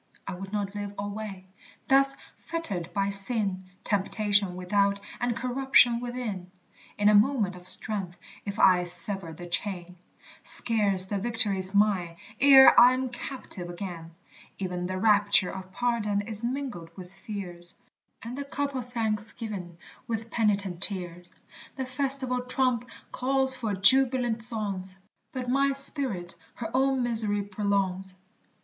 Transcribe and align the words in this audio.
I 0.25 0.33
would 0.33 0.51
not 0.51 0.73
live 0.73 0.95
alway 0.97 1.45
thus 1.87 2.15
fettered 2.39 2.91
by 2.91 3.11
sin, 3.11 3.65
Temptation 3.83 4.55
without 4.55 4.99
and 5.19 5.37
corruption 5.37 5.99
within; 5.99 6.49
In 6.97 7.07
a 7.07 7.13
moment 7.13 7.55
of 7.55 7.67
strength 7.67 8.17
if 8.43 8.57
I 8.57 8.85
sever 8.85 9.31
the 9.31 9.45
chain, 9.45 9.97
Scarce 10.41 11.05
the 11.05 11.19
victory's 11.19 11.75
mine, 11.75 12.15
ere 12.39 12.73
I'm 12.79 13.09
captive 13.09 13.69
again; 13.69 14.15
E'en 14.59 14.87
the 14.87 14.97
rapture 14.97 15.51
of 15.51 15.71
pardon 15.71 16.21
is 16.21 16.43
mingled 16.43 16.89
with 16.97 17.13
fears, 17.13 17.75
And 18.23 18.35
the 18.35 18.45
cup 18.45 18.73
of 18.73 18.91
thanksgiving 18.91 19.77
with 20.07 20.31
penitent 20.31 20.81
tears: 20.81 21.31
The 21.75 21.85
festival 21.85 22.41
trump 22.41 22.89
calls 23.11 23.55
for 23.55 23.75
jubilant 23.75 24.43
songs, 24.43 24.99
But 25.31 25.47
my 25.47 25.73
spirit 25.73 26.35
her 26.55 26.71
own 26.73 27.03
miserere 27.03 27.43
prolongs. 27.43 28.15